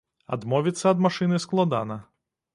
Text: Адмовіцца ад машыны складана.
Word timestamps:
Адмовіцца 0.37 0.85
ад 0.95 1.03
машыны 1.07 1.41
складана. 1.45 2.01